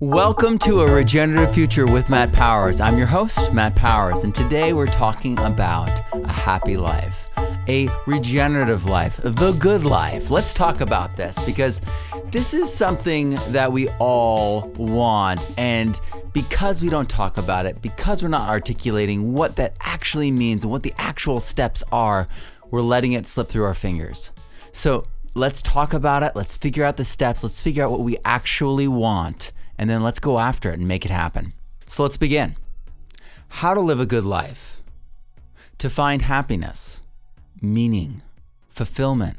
[0.00, 2.80] Welcome to a regenerative future with Matt Powers.
[2.80, 7.26] I'm your host, Matt Powers, and today we're talking about a happy life,
[7.66, 10.30] a regenerative life, the good life.
[10.30, 11.80] Let's talk about this because
[12.26, 15.40] this is something that we all want.
[15.58, 16.00] And
[16.32, 20.70] because we don't talk about it, because we're not articulating what that actually means and
[20.70, 22.28] what the actual steps are,
[22.70, 24.30] we're letting it slip through our fingers.
[24.70, 26.36] So let's talk about it.
[26.36, 27.42] Let's figure out the steps.
[27.42, 29.50] Let's figure out what we actually want.
[29.78, 31.52] And then let's go after it and make it happen.
[31.86, 32.56] So let's begin.
[33.48, 34.80] How to live a good life.
[35.78, 37.02] To find happiness,
[37.62, 38.22] meaning,
[38.68, 39.38] fulfillment.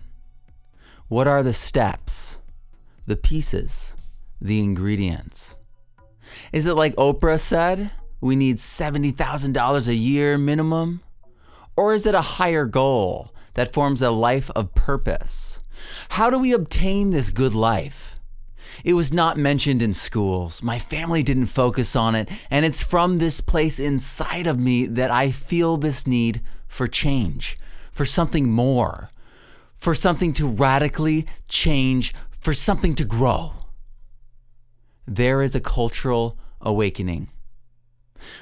[1.10, 2.40] What are the steps,
[3.06, 3.96] the pieces,
[4.40, 5.56] the ingredients?
[6.54, 11.02] Is it like Oprah said, we need $70,000 a year minimum?
[11.76, 15.60] Or is it a higher goal that forms a life of purpose?
[16.10, 18.19] How do we obtain this good life?
[18.84, 20.64] It was not mentioned in schools.
[20.64, 22.30] My family didn't focus on it.
[22.50, 27.58] And it's from this place inside of me that I feel this need for change,
[27.92, 29.10] for something more,
[29.76, 33.54] for something to radically change, for something to grow.
[35.08, 37.30] There is a cultural awakening.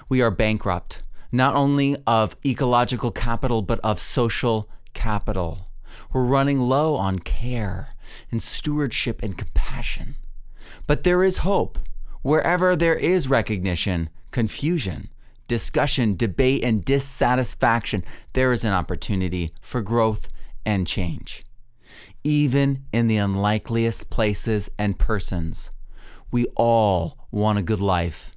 [0.09, 5.69] We are bankrupt, not only of ecological capital, but of social capital.
[6.11, 7.93] We're running low on care
[8.31, 10.15] and stewardship and compassion.
[10.85, 11.79] But there is hope.
[12.21, 15.09] Wherever there is recognition, confusion,
[15.47, 20.29] discussion, debate, and dissatisfaction, there is an opportunity for growth
[20.65, 21.43] and change.
[22.23, 25.71] Even in the unlikeliest places and persons,
[26.31, 28.31] we all want a good life.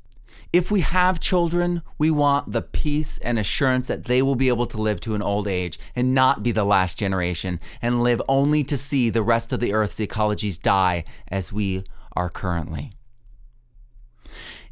[0.53, 4.67] If we have children, we want the peace and assurance that they will be able
[4.67, 8.65] to live to an old age and not be the last generation and live only
[8.65, 11.85] to see the rest of the earth's ecologies die as we
[12.17, 12.93] are currently.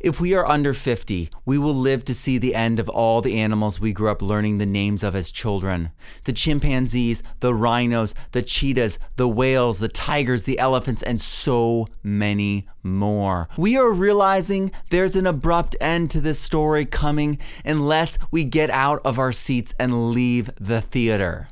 [0.01, 3.37] If we are under 50, we will live to see the end of all the
[3.37, 5.91] animals we grew up learning the names of as children
[6.23, 12.69] the chimpanzees, the rhinos, the cheetahs, the whales, the tigers, the elephants, and so many
[12.85, 13.49] more.
[13.57, 19.01] We are realizing there's an abrupt end to this story coming unless we get out
[19.05, 21.49] of our seats and leave the theater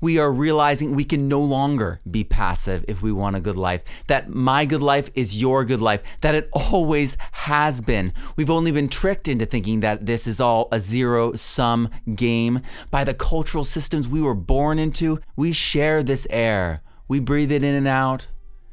[0.00, 3.82] we are realizing we can no longer be passive if we want a good life.
[4.06, 8.12] That my good life is your good life, that it always has been.
[8.36, 12.60] We've only been tricked into thinking that this is all a zero sum game
[12.90, 15.20] by the cultural systems we were born into.
[15.34, 18.26] We share this air, we breathe it in and out.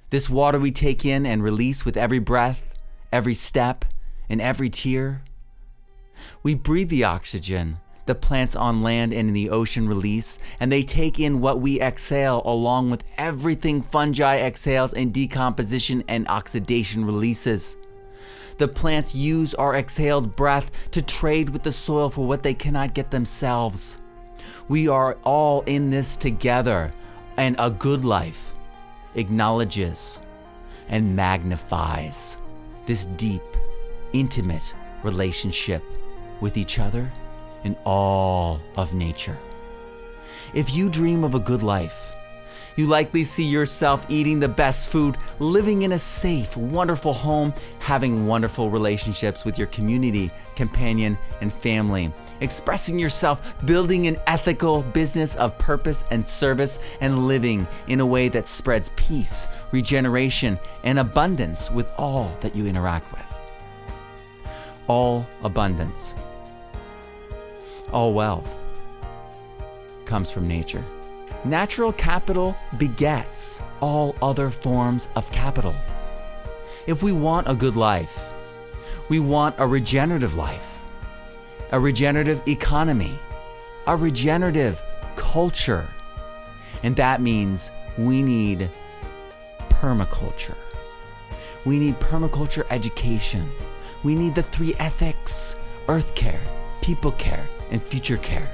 [0.10, 2.64] This water we take in and release with every breath,
[3.12, 3.84] every step,
[4.30, 5.24] and every tear.
[6.44, 10.84] We breathe the oxygen the plants on land and in the ocean release, and they
[10.84, 17.78] take in what we exhale along with everything fungi exhales and decomposition and oxidation releases.
[18.58, 22.94] The plants use our exhaled breath to trade with the soil for what they cannot
[22.94, 23.98] get themselves.
[24.68, 26.94] We are all in this together,
[27.38, 28.54] and a good life
[29.16, 30.20] acknowledges
[30.90, 32.38] and magnifies
[32.86, 33.44] this deep,
[34.12, 35.84] intimate relationship
[36.42, 37.12] with each other
[37.64, 39.38] in all of nature.
[40.54, 42.14] If you dream of a good life,
[42.76, 48.26] you likely see yourself eating the best food, living in a safe, wonderful home, having
[48.26, 55.58] wonderful relationships with your community, companion, and family, expressing yourself, building an ethical business of
[55.60, 61.92] purpose and service, and living in a way that spreads peace, regeneration, and abundance with
[61.98, 63.22] all that you interact with.
[64.88, 66.16] All abundance
[67.94, 68.56] all wealth
[70.06, 70.84] comes from nature.
[71.46, 75.76] Natural capital begets all other forms of capital.
[76.88, 78.18] If we want a good life,
[79.10, 80.80] we want a regenerative life,
[81.72, 83.18] a regenerative economy,
[83.88, 84.82] a regenerative
[85.16, 85.88] culture.
[86.84, 88.70] And that means we need
[89.70, 90.56] permaculture.
[91.66, 93.52] We need permaculture education.
[94.04, 95.56] We need the three ethics
[95.88, 96.42] earth care,
[96.82, 98.50] people care, and future care,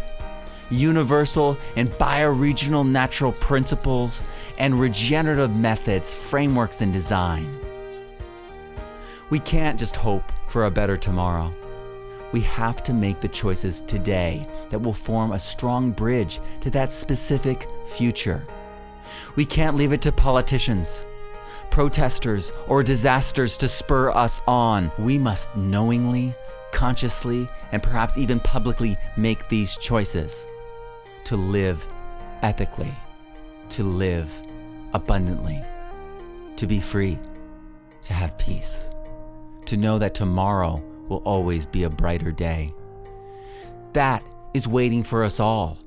[0.71, 4.23] universal and bioregional natural principles,
[4.57, 7.59] and regenerative methods, frameworks, and design.
[9.29, 11.53] We can't just hope for a better tomorrow.
[12.31, 16.91] We have to make the choices today that will form a strong bridge to that
[16.91, 18.45] specific future.
[19.35, 21.03] We can't leave it to politicians,
[21.71, 24.91] protesters, or disasters to spur us on.
[24.97, 26.35] We must knowingly
[26.71, 30.45] consciously, and perhaps even publicly make these choices
[31.25, 31.85] to live
[32.41, 32.93] ethically,
[33.69, 34.31] to live
[34.93, 35.61] abundantly,
[36.55, 37.17] to be free,
[38.03, 38.89] to have peace,
[39.65, 42.71] to know that tomorrow will always be a brighter day.
[43.93, 44.23] That
[44.53, 45.77] is waiting for us all.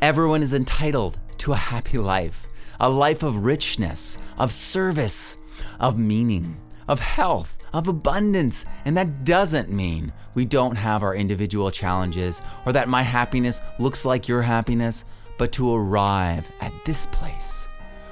[0.00, 2.46] Everyone is entitled to a happy life,
[2.80, 5.36] a life of richness, of service,
[5.80, 6.56] of meaning,
[6.88, 8.64] of health, of abundance.
[8.84, 14.04] And that doesn't mean we don't have our individual challenges or that my happiness looks
[14.04, 15.04] like your happiness,
[15.38, 17.68] but to arrive at this place,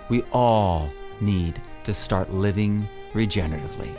[0.08, 0.90] we all
[1.20, 3.96] need to start living regeneratively.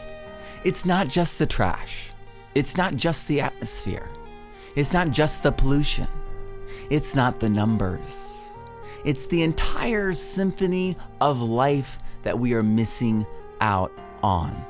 [0.64, 2.10] It's not just the trash,
[2.54, 4.10] it's not just the atmosphere,
[4.76, 6.08] it's not just the pollution,
[6.90, 8.32] it's not the numbers.
[9.04, 13.28] It's the entire symphony of life that we are missing
[13.62, 13.92] out
[14.24, 14.66] on.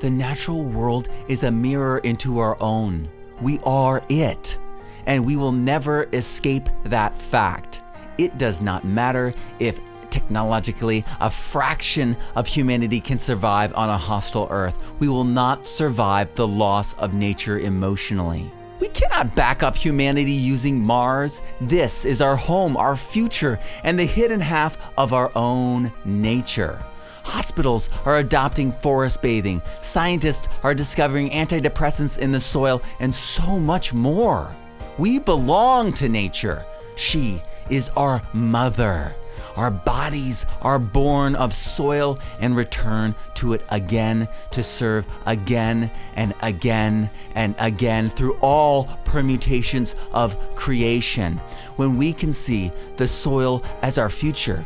[0.00, 3.08] The natural world is a mirror into our own.
[3.40, 4.58] We are it,
[5.06, 7.80] and we will never escape that fact.
[8.16, 9.80] It does not matter if
[10.10, 14.78] technologically a fraction of humanity can survive on a hostile Earth.
[14.98, 18.50] We will not survive the loss of nature emotionally.
[18.80, 21.42] We cannot back up humanity using Mars.
[21.60, 26.84] This is our home, our future, and the hidden half of our own nature.
[27.24, 29.62] Hospitals are adopting forest bathing.
[29.80, 34.54] Scientists are discovering antidepressants in the soil and so much more.
[34.98, 36.64] We belong to nature.
[36.96, 39.14] She is our mother.
[39.56, 46.32] Our bodies are born of soil and return to it again to serve again and
[46.42, 51.38] again and again through all permutations of creation.
[51.74, 54.64] When we can see the soil as our future,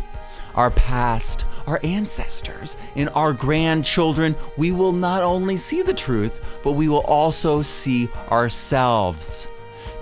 [0.54, 6.72] our past, our ancestors, and our grandchildren, we will not only see the truth, but
[6.72, 9.48] we will also see ourselves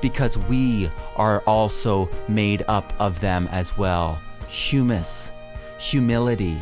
[0.01, 5.31] because we are also made up of them as well humus,
[5.79, 6.59] humility,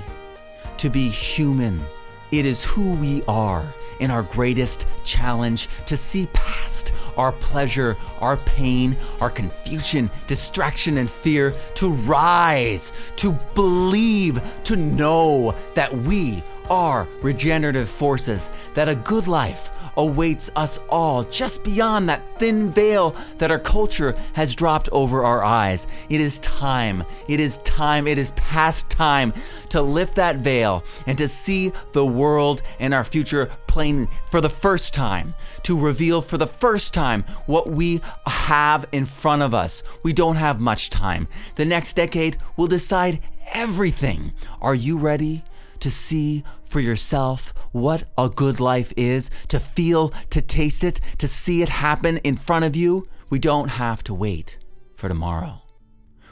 [0.77, 1.83] to be human.
[2.31, 8.39] It is who we are in our greatest challenge to see past our pleasure, our
[8.39, 17.09] pain, our confusion, distraction, and fear, to rise, to believe, to know that we are
[17.23, 23.51] regenerative forces, that a good life awaits us all just beyond that thin veil that
[23.51, 25.89] our culture has dropped over our eyes.
[26.09, 29.35] It is time, it is time, it is past time
[29.71, 34.49] to lift that veil and to see the world and our future plain for the
[34.49, 35.35] first time,
[35.65, 39.83] to reveal for the first time what we have in front of us.
[40.05, 41.27] We don't have much time.
[41.57, 43.21] The next decade will decide
[43.53, 44.33] everything.
[44.61, 45.45] Are you ready?
[45.81, 51.27] to see for yourself what a good life is, to feel, to taste it, to
[51.27, 54.59] see it happen in front of you, we don't have to wait
[54.97, 55.63] for tomorrow.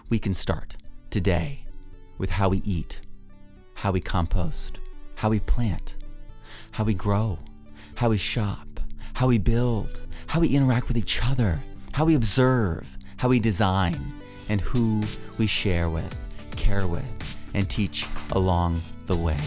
[0.08, 0.76] We can start
[1.10, 1.66] today
[2.18, 3.00] with how we eat,
[3.74, 4.78] how we compost,
[5.16, 5.96] how we plant,
[6.72, 7.38] how we grow,
[7.96, 8.80] how we shop,
[9.14, 11.60] how we build, how we interact with each other,
[11.92, 14.12] how we observe, how we design,
[14.48, 15.02] and who
[15.38, 16.14] we share with,
[16.56, 17.04] care with,
[17.54, 19.38] and teach along the way.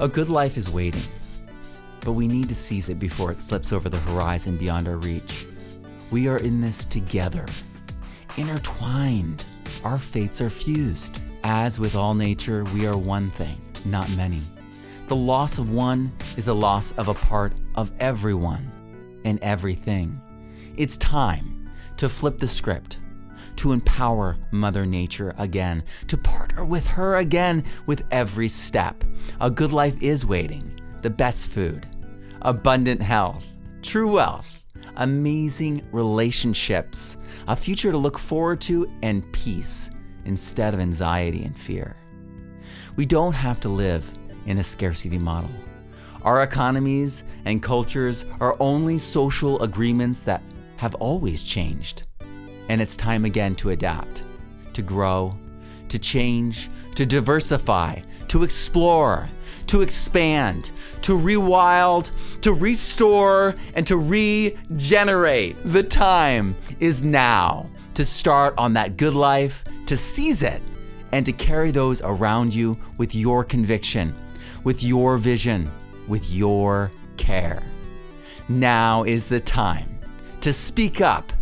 [0.00, 1.04] A good life is waiting,
[2.00, 5.46] but we need to seize it before it slips over the horizon beyond our reach.
[6.10, 7.46] We are in this together,
[8.36, 9.44] intertwined.
[9.84, 11.20] Our fates are fused.
[11.44, 14.40] As with all nature, we are one thing, not many.
[15.06, 18.72] The loss of one is a loss of a part of everyone
[19.24, 20.20] and everything.
[20.76, 22.98] It's time to flip the script
[23.64, 29.02] to empower Mother Nature again, to partner with her again with every step.
[29.40, 31.86] A good life is waiting, the best food,
[32.42, 33.42] abundant health,
[33.80, 34.62] true wealth,
[34.96, 37.16] amazing relationships,
[37.48, 39.88] a future to look forward to, and peace
[40.26, 41.96] instead of anxiety and fear.
[42.96, 44.06] We don't have to live
[44.44, 45.50] in a scarcity model.
[46.20, 50.42] Our economies and cultures are only social agreements that
[50.76, 52.02] have always changed.
[52.68, 54.22] And it's time again to adapt,
[54.72, 55.36] to grow,
[55.88, 59.28] to change, to diversify, to explore,
[59.66, 60.70] to expand,
[61.02, 65.56] to rewild, to restore, and to regenerate.
[65.64, 70.62] The time is now to start on that good life, to seize it,
[71.12, 74.14] and to carry those around you with your conviction,
[74.64, 75.70] with your vision,
[76.08, 77.62] with your care.
[78.48, 79.98] Now is the time
[80.40, 81.32] to speak up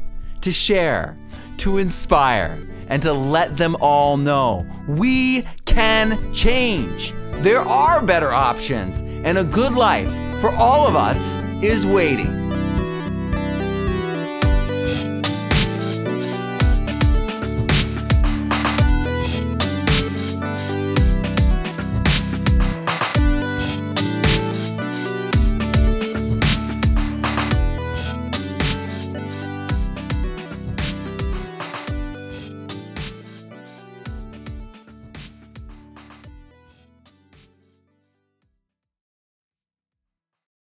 [0.43, 1.17] to share,
[1.59, 2.59] to inspire,
[2.89, 7.15] and to let them all know we can change.
[7.43, 12.42] There are better options, and a good life for all of us is waiting.